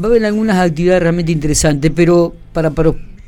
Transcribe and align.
va 0.00 0.06
a 0.06 0.10
haber 0.10 0.24
algunas 0.24 0.56
actividades 0.58 1.02
realmente 1.02 1.32
interesantes, 1.32 1.90
pero 1.94 2.32
para, 2.52 2.70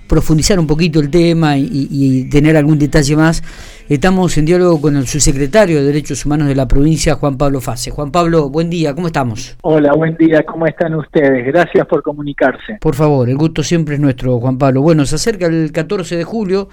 profundizar 0.08 0.58
un 0.58 0.66
poquito 0.66 0.98
el 1.00 1.10
tema 1.10 1.56
y, 1.56 2.28
tener 2.30 2.56
algún 2.56 2.78
detalle 2.78 3.16
más, 3.16 3.42
estamos 3.88 4.36
en 4.38 4.44
diálogo 4.44 4.80
con 4.80 4.96
el 4.96 5.06
subsecretario 5.06 5.78
de 5.78 5.84
Derechos 5.84 6.24
Humanos 6.26 6.48
de 6.48 6.54
la 6.54 6.66
provincia, 6.66 7.14
Juan 7.14 7.38
Pablo 7.38 7.60
Fase. 7.60 7.90
Juan 7.90 8.10
Pablo, 8.10 8.50
buen 8.50 8.70
día, 8.70 8.94
¿cómo 8.94 9.06
estamos? 9.06 9.56
Hola, 9.62 9.92
buen 9.94 10.16
día, 10.16 10.42
¿cómo 10.44 10.66
están 10.66 10.94
ustedes? 10.94 11.46
Gracias 11.46 11.86
por 11.86 12.02
comunicarse. 12.02 12.78
Por 12.80 12.94
favor, 12.94 13.28
el 13.28 13.36
gusto 13.36 13.62
siempre 13.62 13.94
es 13.94 14.00
nuestro, 14.00 14.38
Juan 14.40 14.58
Pablo. 14.58 14.82
Bueno, 14.82 15.04
se 15.06 15.16
acerca 15.16 15.46
el 15.46 15.70
14 15.72 16.16
de 16.16 16.24
julio. 16.24 16.68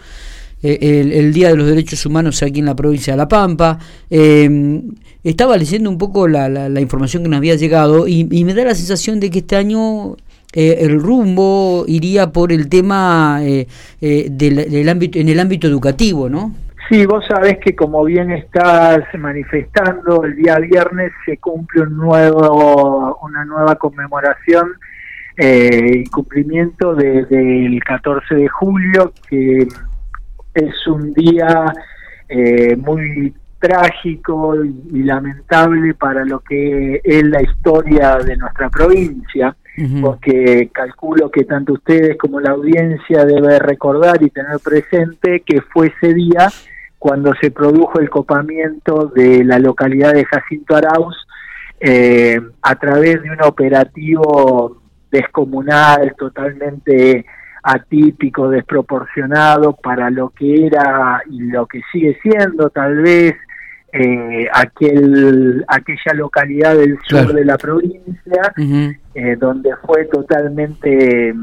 Eh, 0.63 1.11
el, 1.13 1.31
Día 1.33 1.49
de 1.49 1.55
los 1.55 1.67
Derechos 1.67 2.03
Humanos 2.07 2.41
aquí 2.41 2.61
en 2.61 2.65
la 2.65 2.75
provincia 2.75 3.13
de 3.13 3.17
La 3.17 3.27
Pampa. 3.27 3.77
Eh, 4.09 4.81
estaba 5.29 5.57
leyendo 5.57 5.89
un 5.89 5.97
poco 5.97 6.27
la, 6.27 6.67
información 6.79 7.23
que 7.23 7.29
nos 7.29 7.37
había 7.37 7.55
llegado 7.55 8.07
y, 8.07 8.25
me 8.43 8.53
da 8.53 8.63
la 8.63 8.75
sensación 8.75 9.19
de 9.19 9.29
que 9.29 9.39
este 9.39 9.55
año 9.55 10.15
eh, 10.53 10.77
el 10.81 10.99
rumbo 11.01 11.85
iría 11.87 12.31
por 12.31 12.51
el 12.51 12.69
tema 12.69 13.39
del, 13.41 14.89
ámbito, 14.89 15.19
en 15.19 15.29
el 15.29 15.39
ámbito 15.39 15.67
educativo, 15.67 16.29
¿no? 16.29 16.53
Sí, 16.89 17.05
vos 17.05 17.25
sabés 17.27 17.57
que 17.57 17.75
como 17.75 18.05
bien 18.05 18.31
estás 18.31 18.99
manifestando, 19.17 20.23
el 20.23 20.35
día 20.37 20.57
viernes 20.57 21.11
se 21.25 21.37
cumple 21.37 21.81
un 21.81 21.97
nuevo, 21.97 23.19
una 23.21 23.43
nueva 23.43 23.75
conmemoración 23.75 24.71
y 25.37 26.05
cumplimiento 26.05 26.95
del 26.95 27.79
14 27.83 28.35
de 28.35 28.47
julio, 28.47 29.11
que 29.29 29.67
es 30.57 30.87
un 30.87 31.13
día 31.13 31.71
eh, 32.29 32.75
muy 32.75 33.33
trágico 33.59 34.55
y, 34.63 35.03
lamentable 35.03 35.93
para 35.93 36.25
lo 36.25 36.39
que 36.39 37.01
es 37.03 37.23
la 37.23 37.41
historia 37.41 38.17
de 38.17 38.37
nuestra 38.37 38.69
provincia, 38.69 39.55
porque 40.01 40.69
calculo 40.73 41.29
que 41.29 41.43
tanto 41.43 41.73
ustedes 41.73 42.17
como 42.17 42.39
la 42.39 42.51
audiencia 42.51 43.25
debe 43.25 43.59
recordar 43.59 44.23
y 44.23 44.31
tener 44.31 44.59
presente 44.59 45.43
que 45.45 45.61
fue 45.61 45.93
ese 45.95 46.15
día 46.15 46.47
cuando 46.97 47.31
se 47.39 47.51
produjo 47.51 47.99
el 47.99 48.09
copamiento 48.09 49.11
de 49.15 49.43
la 49.43 49.59
localidad 49.59 50.13
de 50.13 50.25
Jacinto 50.25 50.75
Arauz 50.75 51.15
eh, 51.79 52.41
a 52.63 52.75
través 52.75 53.21
de 53.21 53.29
un 53.29 53.41
operativo 53.43 54.81
descomunal, 55.11 56.15
totalmente 56.17 57.25
atípico, 57.61 58.49
desproporcionado 58.49 59.73
para 59.73 60.09
lo 60.09 60.29
que 60.29 60.65
era 60.65 61.21
y 61.29 61.41
lo 61.41 61.65
que 61.65 61.81
sigue 61.91 62.17
siendo 62.21 62.69
tal 62.69 63.01
vez 63.01 63.35
eh, 63.93 64.47
aquel 64.53 65.63
aquella 65.67 66.13
localidad 66.13 66.75
del 66.75 66.97
sur 67.03 67.33
de 67.33 67.45
la 67.45 67.57
provincia 67.57 68.53
eh, 69.13 69.35
donde 69.37 69.75
fue 69.85 70.05
totalmente 70.05 71.33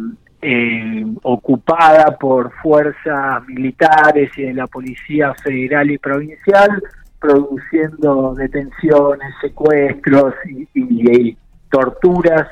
eh, 0.43 1.07
ocupada 1.23 2.19
por 2.19 2.53
fuerzas 2.63 3.47
militares 3.47 4.31
y 4.37 4.43
de 4.43 4.55
la 4.55 4.67
policía 4.67 5.33
federal 5.43 5.91
y 5.91 5.97
provincial 5.97 6.83
produciendo 7.19 8.35
detenciones, 8.35 9.35
secuestros 9.41 10.35
y, 10.45 11.37
torturas 11.71 12.47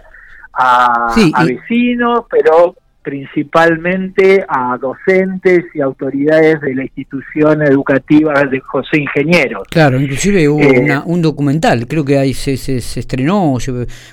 a, 0.55 1.15
a 1.35 1.45
vecinos, 1.45 2.25
pero 2.31 2.75
principalmente 3.03 4.45
a 4.48 4.78
docentes 4.78 5.64
y 5.75 5.81
autoridades 5.81 6.61
de 6.61 6.75
la 6.75 6.84
institución 6.84 7.62
educativa 7.62 8.33
de 8.45 8.61
José 8.61 9.00
Ingeniero. 9.00 9.62
Claro, 9.70 10.00
inclusive 10.00 10.48
hubo 10.48 10.62
eh, 10.62 11.00
un 11.05 11.20
documental, 11.20 11.86
creo 11.89 12.05
que 12.05 12.19
ahí 12.19 12.33
se, 12.33 12.56
se, 12.56 12.78
estrenó 12.78 13.56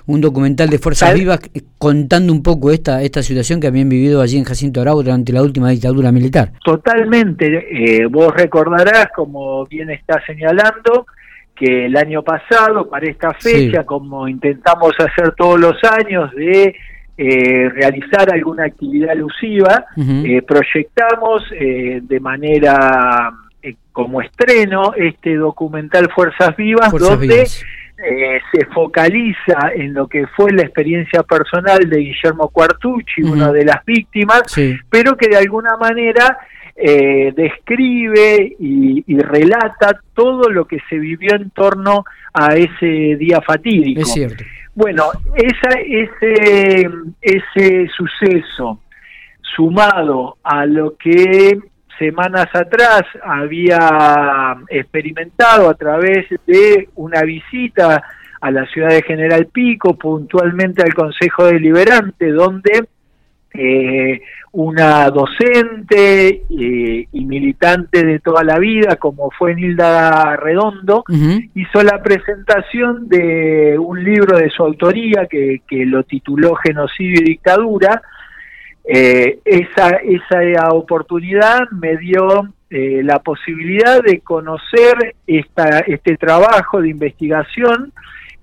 un 0.08 0.22
documental 0.22 0.70
de 0.70 0.80
Fuerzas 0.80 1.14
Vivas 1.14 1.40
contando 1.78 2.34
un 2.34 2.42
poco 2.42 2.72
esta, 2.72 3.02
esta 3.04 3.22
situación 3.22 3.60
que 3.60 3.68
habían 3.68 3.90
vivido 3.90 4.22
allí 4.22 4.38
en 4.38 4.44
Jacinto 4.44 4.82
Arau 4.82 5.02
durante 5.02 5.32
la 5.32 5.44
última 5.44 5.70
dictadura 5.70 6.12
militar. 6.12 6.52
Totalmente, 6.64 7.48
eh, 7.48 8.06
vos 8.08 8.34
recordarás, 8.36 9.08
como 9.16 9.66
bien 9.66 9.90
está 9.92 10.22
señalando, 10.26 11.06
que 11.56 11.86
el 11.86 11.98
año 11.98 12.24
pasado, 12.24 12.90
para 12.90 13.06
esta 13.10 13.34
fecha, 13.34 13.86
como 13.86 14.28
intentamos 14.28 14.94
hacer 14.98 15.34
todos 15.36 15.60
los 15.60 15.76
años, 15.84 16.32
de 16.34 16.74
eh, 17.22 17.68
realizar 17.68 18.32
alguna 18.32 18.64
actividad 18.64 19.10
alusiva, 19.10 19.88
eh, 19.98 20.42
proyectamos 20.42 21.44
eh, 21.52 22.00
de 22.02 22.20
manera 22.22 23.30
como 23.92 24.22
estreno 24.22 24.94
este 24.96 25.36
documental 25.36 26.10
Fuerzas 26.16 26.56
Vivas, 26.56 26.90
donde 26.94 27.46
se 27.46 28.66
focaliza 28.74 29.72
en 29.76 29.96
lo 29.96 30.08
que 30.08 30.28
fue 30.28 30.54
la 30.54 30.62
experiencia 30.62 31.22
personal 31.24 31.90
de 31.90 31.98
Guillermo 31.98 32.48
Cuartucci, 32.48 33.22
una 33.24 33.52
de 33.52 33.66
las 33.66 33.84
víctimas, 33.84 34.44
pero 34.90 35.18
que 35.18 35.28
de 35.28 35.36
alguna 35.36 35.76
manera 35.76 36.38
describe 36.74 38.56
y, 38.58 39.04
y, 39.06 39.20
relata 39.20 40.00
todo 40.14 40.50
lo 40.50 40.64
que 40.64 40.78
se 40.90 40.98
vivió 40.98 41.36
en 41.36 41.50
torno 41.50 42.06
a 42.34 42.56
ese 42.56 43.18
día 43.18 43.42
fatídico. 43.42 44.00
Es 44.00 44.14
cierto. 44.14 44.46
Bueno, 44.80 45.12
esa, 45.36 45.78
ese, 45.82 46.90
ese 47.20 47.90
suceso 47.90 48.80
sumado 49.42 50.38
a 50.42 50.66
lo 50.66 50.96
que 50.96 51.60
semanas 51.98 52.48
atrás 52.54 53.02
había 53.22 54.56
experimentado 54.70 55.70
a 55.70 55.74
través 55.74 56.28
de 56.48 56.88
una 56.96 57.24
visita 57.24 58.02
a 58.40 58.52
la 58.52 58.66
ciudad 58.68 58.92
de 58.92 59.02
General 59.02 59.48
Pico, 59.48 59.98
puntualmente 59.98 60.82
al 60.82 60.94
Consejo 60.94 61.48
Deliberante, 61.48 62.32
donde 62.32 62.88
eh, 63.54 64.22
una 64.52 65.10
docente 65.10 66.44
eh, 66.50 67.08
y 67.12 67.26
militante 67.26 68.04
de 68.04 68.20
toda 68.20 68.44
la 68.44 68.58
vida, 68.58 68.96
como 68.96 69.30
fue 69.32 69.56
Nilda 69.56 70.36
Redondo, 70.38 71.04
hizo 71.56 71.84
la 71.84 72.02
presentación 72.02 73.08
de 73.08 73.78
un 73.78 74.04
libro 74.04 74.38
de 74.38 74.50
su 74.50 74.64
autoría 74.64 75.28
que, 75.30 75.62
que 75.68 75.86
lo 75.86 76.04
tituló 76.04 76.56
Genocidio 76.56 77.22
y 77.22 77.26
Dictadura. 77.26 78.02
Eh, 78.92 79.40
esa, 79.46 79.98
esa 79.98 80.70
oportunidad 80.72 81.70
me 81.70 81.98
dio 81.98 82.50
eh, 82.72 83.02
la 83.04 83.20
posibilidad 83.20 84.02
de 84.02 84.20
conocer 84.22 85.16
esta, 85.28 85.80
este 85.80 86.18
trabajo 86.18 86.82
de 86.82 86.90
investigación 86.90 87.94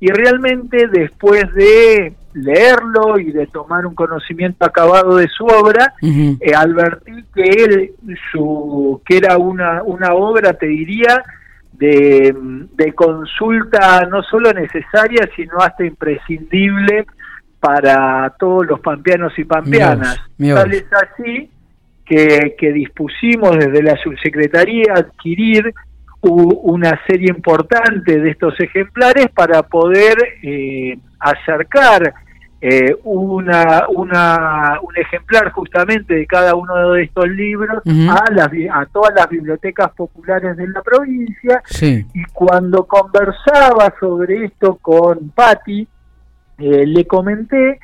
y 0.01 0.09
realmente 0.09 0.89
después 0.89 1.45
de 1.55 2.15
leerlo 2.35 3.19
y 3.19 3.33
de 3.33 3.47
tomar 3.47 3.87
un 3.87 3.95
conocimiento 3.95 4.67
acabado 4.67 5.17
de 5.17 5.27
su 5.29 5.45
obra, 5.47 5.95
eh, 6.03 6.55
advertí 6.55 7.25
que 7.35 7.43
él, 7.43 7.93
su, 8.31 9.01
que 9.07 9.17
era 9.17 9.39
una, 9.39 9.83
una 9.83 10.13
obra, 10.13 10.53
te 10.53 10.67
diría, 10.67 11.23
de, 11.73 12.35
de 12.75 12.93
consulta 12.93 14.07
no 14.11 14.23
solo 14.23 14.53
necesaria, 14.53 15.29
sino 15.35 15.59
hasta 15.59 15.85
imprescindible 15.85 17.07
para 17.59 18.35
todos 18.39 18.67
los 18.67 18.81
pampeanos 18.81 19.33
y 19.39 19.45
pampeanas. 19.45 20.19
Tal 20.39 20.75
es 20.75 20.87
así 20.93 21.51
que, 22.05 22.55
que 22.59 22.73
dispusimos 22.73 23.59
desde 23.59 23.83
la 23.83 23.97
subsecretaría 23.97 24.93
adquirir 24.95 25.75
una 26.23 27.01
serie 27.07 27.29
importante 27.29 28.21
de 28.21 28.31
estos 28.31 28.59
ejemplares 28.61 29.29
para 29.35 29.63
poder 29.63 30.17
eh, 30.43 30.99
acercar 31.19 32.15
eh, 32.61 32.97
una, 33.05 33.85
una, 33.89 34.79
un 34.83 34.97
ejemplar 34.97 35.53
justamente 35.53 36.15
de 36.15 36.27
cada 36.27 36.55
uno 36.55 36.93
de 36.93 37.05
estos 37.05 37.29
libros 37.29 37.83
a, 37.87 38.33
las, 38.33 38.49
a 38.73 38.87
todas 38.87 39.15
las 39.15 39.29
bibliotecas 39.29 39.91
populares 39.93 40.57
de 40.57 40.67
la 40.69 40.83
provincia. 40.83 41.63
Y 42.15 42.25
cuando 42.33 42.85
conversaba 42.85 43.93
sobre 44.01 44.47
esto 44.47 44.77
con 44.77 45.31
Patti 45.31 45.87
eh, 46.59 46.87
le 46.87 47.07
comenté 47.07 47.79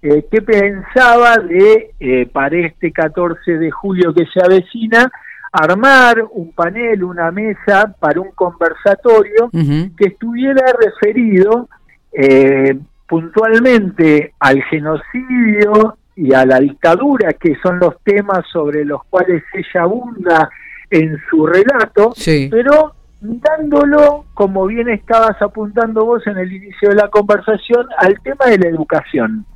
eh, 0.00 0.26
qué 0.30 0.40
pensaba 0.40 1.36
de 1.36 2.28
para 2.32 2.56
este 2.56 2.92
14 2.92 3.58
de 3.58 3.70
julio 3.70 4.14
que 4.14 4.24
se 4.32 4.40
avecina 4.42 5.12
armar 5.54 6.24
un 6.32 6.50
panel, 6.50 7.04
una 7.04 7.30
mesa 7.30 7.94
para 8.00 8.20
un 8.20 8.32
conversatorio 8.32 9.50
que 9.52 10.06
estuviera 10.06 10.64
referido 10.72 11.68
eh, 12.12 12.76
puntualmente 13.08 14.34
al 14.40 14.60
genocidio 14.64 15.96
y 16.16 16.34
a 16.34 16.44
la 16.44 16.58
dictadura, 16.58 17.34
que 17.34 17.54
son 17.62 17.78
los 17.78 18.00
temas 18.02 18.40
sobre 18.52 18.84
los 18.84 19.04
cuales 19.04 19.44
ella 19.52 19.82
abunda 19.82 20.50
en 20.90 21.16
su 21.30 21.46
relato, 21.46 22.12
pero 22.50 22.94
dándolo, 23.20 24.24
como 24.34 24.66
bien 24.66 24.88
estabas 24.88 25.40
apuntando 25.40 26.04
vos 26.04 26.26
en 26.26 26.36
el 26.36 26.52
inicio 26.52 26.88
de 26.88 26.96
la 26.96 27.08
conversación, 27.08 27.86
al 27.98 28.20
tema 28.22 28.46
de 28.46 28.58
la 28.58 28.68
educación. 28.68 29.46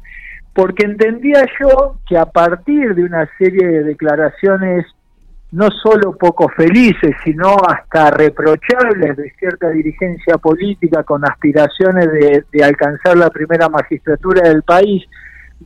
Porque 0.54 0.84
entendía 0.86 1.44
yo 1.60 1.96
que 2.08 2.16
a 2.16 2.26
partir 2.26 2.94
de 2.94 3.02
una 3.02 3.28
serie 3.36 3.66
de 3.66 3.82
declaraciones 3.82 4.86
no 5.50 5.70
solo 5.70 6.16
poco 6.16 6.48
felices, 6.50 7.16
sino 7.24 7.56
hasta 7.66 8.10
reprochables 8.10 9.16
de 9.16 9.30
cierta 9.38 9.70
dirigencia 9.70 10.36
política 10.36 11.02
con 11.04 11.24
aspiraciones 11.24 12.08
de, 12.52 12.64
alcanzar 12.64 13.16
la 13.16 13.30
primera 13.30 13.68
magistratura 13.68 14.46
del 14.48 14.62
país, 14.62 15.04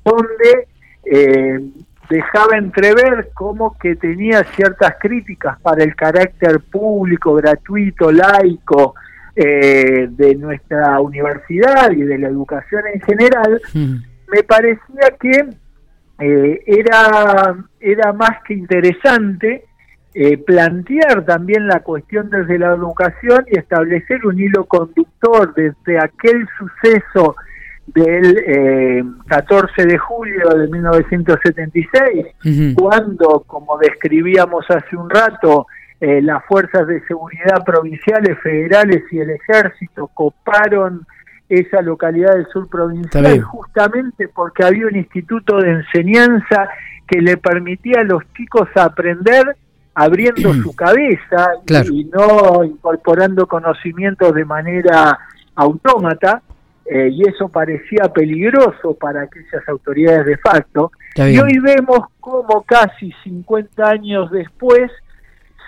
donde 0.05 0.69
eh, 1.05 1.61
dejaba 2.09 2.59
entrever 2.59 3.31
como 3.35 3.77
que 3.79 3.97
tenía 3.97 4.45
ciertas 4.55 4.95
críticas 5.01 5.61
para 5.61 5.83
el 5.83 5.97
carácter 5.97 6.61
público, 6.61 7.35
gratuito, 7.35 8.13
laico 8.13 8.95
eh, 9.35 10.09
de 10.11 10.35
nuestra 10.37 11.01
universidad 11.01 11.91
y 11.91 12.03
de 12.03 12.19
la 12.19 12.29
educación 12.29 12.83
en 12.95 13.01
general, 13.01 13.61
hmm. 13.73 13.95
me 14.33 14.43
parecía 14.45 15.17
que 15.19 15.49
eh, 16.21 16.63
era, 16.67 17.57
era 17.81 18.13
más 18.13 18.43
que 18.47 18.55
interesante 18.55 19.65
eh, 20.15 20.39
plantear 20.39 21.25
también 21.25 21.67
la 21.67 21.81
cuestión 21.81 22.31
desde 22.31 22.59
la 22.59 22.75
educación 22.75 23.45
y 23.51 23.59
establecer 23.59 24.25
un 24.27 24.39
hilo 24.39 24.65
conductor 24.65 25.55
desde 25.55 25.99
aquel 25.99 26.47
suceso 26.59 27.37
del 27.87 29.15
14 29.27 29.87
de 29.87 29.99
julio 29.99 30.51
de 30.51 30.69
1976, 30.69 32.27
cuando, 32.77 33.43
como 33.47 33.77
describíamos 33.79 34.65
hace 34.71 34.97
un 34.97 35.11
rato, 35.11 35.67
eh, 36.05 36.21
las 36.21 36.45
fuerzas 36.47 36.85
de 36.89 37.01
seguridad 37.07 37.65
provinciales, 37.65 38.37
federales 38.41 39.05
y 39.13 39.21
el 39.21 39.31
ejército 39.31 40.09
coparon 40.09 41.07
esa 41.49 41.81
localidad 41.81 42.35
del 42.35 42.49
sur 42.49 42.69
provincial 42.69 43.41
justamente 43.43 44.27
porque 44.27 44.65
había 44.65 44.89
un 44.89 44.97
instituto 44.97 45.59
de 45.59 45.71
enseñanza 45.71 46.69
que 47.07 47.21
le 47.21 47.37
permitía 47.37 48.01
a 48.01 48.05
los 48.05 48.25
chicos 48.33 48.69
aprender 48.75 49.57
abriendo 49.95 50.55
su 50.55 50.75
cabeza 50.75 51.53
y, 51.91 52.05
no 52.05 52.65
incorporando 52.65 53.47
conocimientos 53.47 54.35
de 54.35 54.45
manera 54.45 55.19
autómata, 55.55 56.43
eh, 56.85 57.09
y 57.11 57.29
eso 57.29 57.49
parecía 57.49 58.13
peligroso 58.13 58.95
para 58.95 59.23
aquellas 59.23 59.69
autoridades 59.69 60.27
de 60.27 60.37
facto. 60.39 60.93
Y 61.17 61.39
hoy 61.39 61.59
vemos 61.59 62.01
cómo 62.21 62.63
casi 62.63 63.13
50 63.25 63.89
años 63.89 64.31
después 64.31 64.91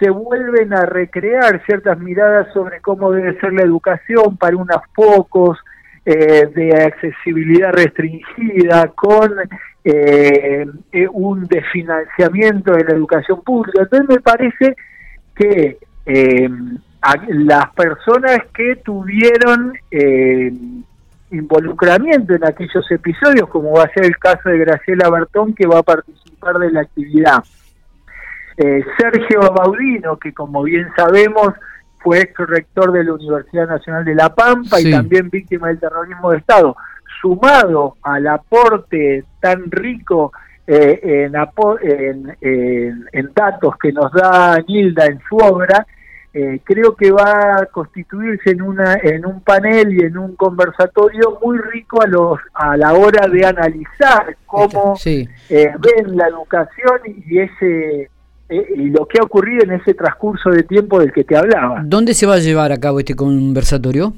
se 0.00 0.10
vuelven 0.10 0.72
a 0.72 0.86
recrear 0.86 1.62
ciertas 1.66 1.98
miradas 2.00 2.52
sobre 2.52 2.80
cómo 2.80 3.12
debe 3.12 3.38
ser 3.38 3.52
la 3.52 3.62
educación 3.62 4.36
para 4.36 4.56
unos 4.56 4.80
pocos, 4.94 5.58
eh, 6.06 6.50
de 6.54 6.84
accesibilidad 6.84 7.72
restringida, 7.72 8.88
con 8.88 9.32
eh, 9.84 10.66
eh, 10.92 11.08
un 11.12 11.46
desfinanciamiento 11.46 12.72
de 12.72 12.84
la 12.84 12.94
educación 12.94 13.42
pública. 13.42 13.82
Entonces 13.82 14.08
me 14.08 14.20
parece 14.20 14.76
que 15.34 15.78
las 17.28 17.70
personas 17.74 18.38
que 18.54 18.76
tuvieron 18.76 19.74
involucramiento 21.30 22.34
en 22.34 22.44
aquellos 22.44 22.90
episodios, 22.90 23.48
como 23.48 23.72
va 23.72 23.84
a 23.84 23.92
ser 23.92 24.04
el 24.04 24.16
caso 24.18 24.48
de 24.48 24.58
Graciela 24.58 25.10
Bertón, 25.10 25.54
que 25.54 25.66
va 25.66 25.78
a 25.78 25.82
participar 25.82 26.58
de 26.58 26.70
la 26.70 26.82
actividad, 26.82 27.42
eh, 28.56 28.84
Sergio 28.98 29.40
Baudino, 29.52 30.16
que 30.16 30.32
como 30.32 30.62
bien 30.62 30.88
sabemos 30.96 31.54
fue 31.98 32.20
ex 32.20 32.36
rector 32.36 32.92
de 32.92 33.02
la 33.02 33.14
Universidad 33.14 33.66
Nacional 33.66 34.04
de 34.04 34.14
La 34.14 34.34
Pampa 34.34 34.80
y 34.80 34.90
también 34.90 35.30
víctima 35.30 35.68
del 35.68 35.80
terrorismo 35.80 36.30
de 36.30 36.38
Estado, 36.38 36.76
sumado 37.20 37.96
al 38.02 38.26
aporte 38.26 39.24
tan 39.40 39.70
rico 39.70 40.32
eh, 40.66 41.28
en, 41.82 42.36
en, 42.40 43.30
datos 43.34 43.74
que 43.76 43.92
nos 43.92 44.10
da 44.12 44.58
Nilda 44.66 45.06
en 45.06 45.20
su 45.28 45.36
obra, 45.36 45.86
eh, 46.32 46.60
creo 46.64 46.96
que 46.96 47.10
va 47.10 47.58
a 47.58 47.66
constituirse 47.66 48.50
en 48.50 48.62
una 48.62 48.94
en 48.94 49.26
un 49.26 49.40
panel 49.42 49.92
y 49.92 50.04
en 50.04 50.16
un 50.16 50.34
conversatorio 50.36 51.38
muy 51.42 51.58
rico 51.58 52.02
a 52.02 52.06
los 52.06 52.40
a 52.54 52.76
la 52.76 52.94
hora 52.94 53.28
de 53.28 53.44
analizar 53.46 54.36
cómo 54.46 54.96
ven 55.04 56.16
la 56.16 56.28
educación 56.28 57.00
y 57.06 57.38
ese 57.38 58.10
eh, 58.48 58.66
y 58.76 58.90
lo 58.90 59.06
que 59.06 59.18
ha 59.18 59.22
ocurrido 59.22 59.64
en 59.64 59.72
ese 59.72 59.94
transcurso 59.94 60.50
de 60.50 60.62
tiempo 60.64 61.00
del 61.00 61.12
que 61.12 61.24
te 61.24 61.36
hablaba. 61.36 61.82
¿Dónde 61.84 62.12
se 62.12 62.26
va 62.26 62.34
a 62.34 62.38
llevar 62.38 62.72
a 62.72 62.78
cabo 62.78 62.98
este 62.98 63.14
conversatorio? 63.14 64.12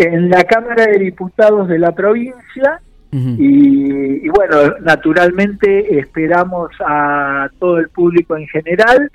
En 0.00 0.30
la 0.30 0.44
Cámara 0.44 0.86
de 0.86 0.96
Diputados 0.96 1.66
de 1.66 1.76
la 1.76 1.90
provincia 1.90 2.80
y, 3.10 4.28
bueno, 4.28 4.76
naturalmente 4.80 5.98
esperamos 5.98 6.70
a 6.86 7.48
todo 7.58 7.78
el 7.78 7.88
público 7.88 8.36
en 8.36 8.46
general 8.46 9.10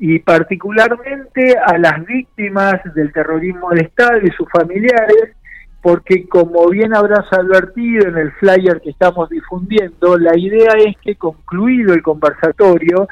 y 0.00 0.18
particularmente 0.18 1.56
a 1.56 1.78
las 1.78 2.04
víctimas 2.04 2.80
del 2.96 3.12
terrorismo 3.12 3.70
de 3.70 3.82
Estado 3.82 4.18
y 4.24 4.30
sus 4.32 4.48
familiares 4.50 5.36
porque 5.84 6.26
como 6.26 6.70
bien 6.70 6.96
habrás 6.96 7.30
advertido 7.30 8.08
en 8.08 8.16
el 8.16 8.32
flyer 8.32 8.80
que 8.80 8.88
estamos 8.88 9.28
difundiendo, 9.28 10.16
la 10.16 10.34
idea 10.34 10.72
es 10.78 10.96
que 10.96 11.14
concluido 11.16 11.92
el 11.92 12.02
conversatorio 12.02 13.06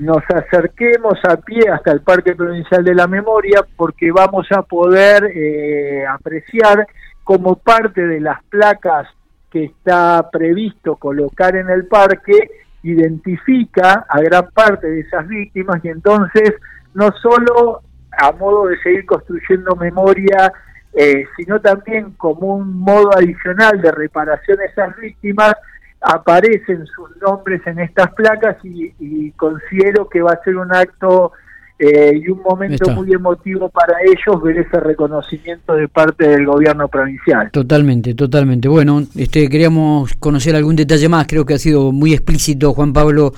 nos 0.00 0.24
acerquemos 0.34 1.20
a 1.22 1.36
pie 1.36 1.70
hasta 1.72 1.92
el 1.92 2.00
Parque 2.00 2.34
Provincial 2.34 2.82
de 2.82 2.96
la 2.96 3.06
Memoria 3.06 3.64
porque 3.76 4.10
vamos 4.10 4.48
a 4.50 4.62
poder 4.62 5.30
eh, 5.36 6.04
apreciar 6.04 6.88
como 7.22 7.54
parte 7.54 8.04
de 8.04 8.18
las 8.18 8.42
placas 8.46 9.06
que 9.48 9.66
está 9.66 10.28
previsto 10.28 10.96
colocar 10.96 11.54
en 11.54 11.70
el 11.70 11.86
parque, 11.86 12.50
identifica 12.82 14.04
a 14.08 14.20
gran 14.20 14.50
parte 14.50 14.88
de 14.90 14.98
esas 14.98 15.28
víctimas 15.28 15.76
y 15.84 15.90
entonces 15.90 16.54
no 16.92 17.12
solo 17.22 17.82
a 18.18 18.32
modo 18.32 18.66
de 18.66 18.78
seguir 18.78 19.06
construyendo 19.06 19.76
memoria 19.76 20.52
eh, 20.96 21.26
sino 21.36 21.60
también 21.60 22.12
como 22.12 22.54
un 22.54 22.78
modo 22.78 23.10
adicional 23.14 23.82
de 23.82 23.92
reparación 23.92 24.58
a 24.60 24.64
esas 24.64 24.96
víctimas, 24.96 25.54
aparecen 26.00 26.86
sus 26.86 27.14
nombres 27.18 27.60
en 27.66 27.80
estas 27.80 28.12
placas 28.14 28.56
y, 28.64 29.30
considero 29.32 30.08
que 30.08 30.22
va 30.22 30.32
a 30.32 30.42
ser 30.42 30.56
un 30.56 30.74
acto 30.74 31.32
eh, 31.78 32.22
y 32.24 32.28
un 32.30 32.42
momento 32.42 32.90
muy 32.92 33.12
emotivo 33.12 33.68
para 33.68 33.98
ellos 34.02 34.42
ver 34.42 34.58
ese 34.58 34.80
reconocimiento 34.80 35.74
de 35.74 35.88
parte 35.88 36.28
del 36.28 36.46
gobierno 36.46 36.88
provincial. 36.88 37.50
Totalmente, 37.50 38.14
totalmente. 38.14 38.68
Bueno, 38.68 39.02
este 39.14 39.48
queríamos 39.48 40.14
conocer 40.14 40.56
algún 40.56 40.76
detalle 40.76 41.08
más, 41.08 41.26
creo 41.26 41.44
que 41.44 41.54
ha 41.54 41.58
sido 41.58 41.92
muy 41.92 42.14
explícito 42.14 42.72
Juan 42.72 42.92
Pablo 42.92 43.32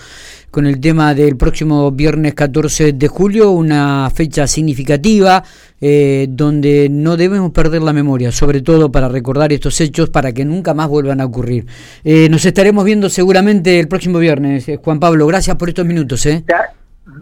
con 0.50 0.66
el 0.66 0.80
tema 0.80 1.14
del 1.14 1.36
próximo 1.36 1.90
viernes 1.90 2.34
14 2.34 2.92
de 2.92 3.08
julio, 3.08 3.50
una 3.50 4.10
fecha 4.14 4.46
significativa 4.46 5.42
eh, 5.80 6.26
donde 6.30 6.88
no 6.90 7.16
debemos 7.16 7.52
perder 7.52 7.82
la 7.82 7.92
memoria, 7.92 8.32
sobre 8.32 8.62
todo 8.62 8.90
para 8.90 9.08
recordar 9.08 9.52
estos 9.52 9.80
hechos 9.80 10.10
para 10.10 10.32
que 10.32 10.44
nunca 10.44 10.74
más 10.74 10.88
vuelvan 10.88 11.20
a 11.20 11.26
ocurrir. 11.26 11.66
Eh, 12.02 12.28
nos 12.30 12.44
estaremos 12.44 12.84
viendo 12.84 13.10
seguramente 13.10 13.78
el 13.78 13.88
próximo 13.88 14.18
viernes. 14.18 14.68
Eh, 14.68 14.78
Juan 14.82 15.00
Pablo, 15.00 15.26
gracias 15.26 15.56
por 15.56 15.68
estos 15.68 15.84
minutos. 15.84 16.24
¿eh? 16.26 16.44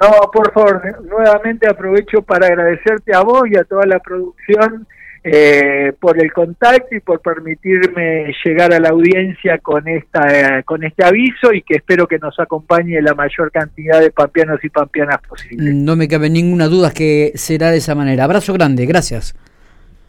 No, 0.01 0.31
por 0.33 0.53
favor, 0.53 0.83
nuevamente 1.05 1.69
aprovecho 1.69 2.23
para 2.23 2.47
agradecerte 2.47 3.15
a 3.15 3.21
vos 3.21 3.45
y 3.51 3.57
a 3.57 3.65
toda 3.65 3.87
la 3.87 3.99
producción 3.99 4.87
eh, 5.29 5.93
por 5.99 6.23
el 6.23 6.33
contacto 6.33 6.95
y 6.95 7.01
por 7.01 7.21
permitirme 7.21 8.33
llegar 8.45 8.73
a 8.73 8.79
la 8.79 8.91
audiencia 8.91 9.59
con 9.59 9.89
esta 9.89 10.63
con 10.63 10.85
este 10.85 11.05
aviso 11.05 11.53
y 11.53 11.63
que 11.63 11.75
espero 11.75 12.07
que 12.07 12.21
nos 12.21 12.39
acompañe 12.39 13.03
la 13.03 13.13
mayor 13.13 13.51
cantidad 13.51 14.01
de 14.01 14.13
pampeanos 14.13 14.63
y 14.63 14.69
pampeanas 14.69 15.19
posible. 15.29 15.73
No 15.73 15.97
me 15.97 16.07
cabe 16.07 16.31
ninguna 16.31 16.69
duda 16.69 16.93
que 16.93 17.33
será 17.35 17.73
de 17.73 17.79
esa 17.79 17.97
manera. 17.97 18.23
Abrazo 18.23 18.53
grande, 18.53 18.87
gracias. 18.87 19.35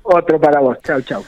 Otro 0.04 0.40
para 0.40 0.60
vos, 0.60 0.78
chao, 0.84 1.02
chao. 1.02 1.24